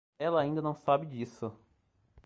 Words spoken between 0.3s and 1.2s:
ainda não sabe